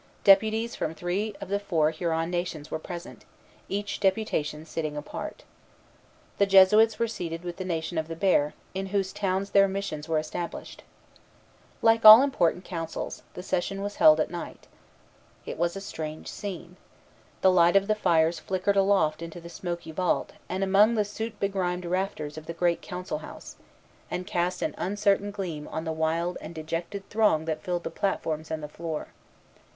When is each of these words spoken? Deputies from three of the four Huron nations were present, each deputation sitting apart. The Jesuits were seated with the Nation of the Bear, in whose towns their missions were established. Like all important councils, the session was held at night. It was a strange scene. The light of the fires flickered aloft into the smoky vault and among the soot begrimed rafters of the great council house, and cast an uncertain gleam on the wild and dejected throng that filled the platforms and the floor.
Deputies 0.23 0.75
from 0.75 0.95
three 0.95 1.35
of 1.39 1.47
the 1.47 1.59
four 1.59 1.91
Huron 1.91 2.31
nations 2.31 2.71
were 2.71 2.79
present, 2.79 3.23
each 3.69 3.99
deputation 3.99 4.65
sitting 4.65 4.97
apart. 4.97 5.43
The 6.39 6.47
Jesuits 6.47 6.97
were 6.97 7.07
seated 7.07 7.43
with 7.43 7.57
the 7.57 7.65
Nation 7.65 7.99
of 7.99 8.07
the 8.07 8.15
Bear, 8.15 8.55
in 8.73 8.87
whose 8.87 9.13
towns 9.13 9.51
their 9.51 9.67
missions 9.67 10.09
were 10.09 10.17
established. 10.17 10.81
Like 11.83 12.03
all 12.03 12.23
important 12.23 12.65
councils, 12.65 13.21
the 13.35 13.43
session 13.43 13.83
was 13.83 13.97
held 13.97 14.19
at 14.19 14.31
night. 14.31 14.65
It 15.45 15.59
was 15.59 15.75
a 15.75 15.79
strange 15.81 16.27
scene. 16.29 16.77
The 17.41 17.51
light 17.51 17.75
of 17.75 17.85
the 17.85 17.93
fires 17.93 18.39
flickered 18.39 18.77
aloft 18.77 19.21
into 19.21 19.39
the 19.39 19.49
smoky 19.49 19.91
vault 19.91 20.33
and 20.49 20.63
among 20.63 20.95
the 20.95 21.05
soot 21.05 21.39
begrimed 21.39 21.85
rafters 21.85 22.39
of 22.39 22.47
the 22.47 22.55
great 22.57 22.81
council 22.81 23.19
house, 23.19 23.55
and 24.09 24.25
cast 24.25 24.63
an 24.63 24.73
uncertain 24.79 25.29
gleam 25.29 25.67
on 25.67 25.83
the 25.83 25.91
wild 25.93 26.39
and 26.41 26.55
dejected 26.55 27.07
throng 27.11 27.45
that 27.45 27.61
filled 27.61 27.83
the 27.83 27.91
platforms 27.91 28.49
and 28.49 28.63
the 28.63 28.67
floor. 28.67 29.09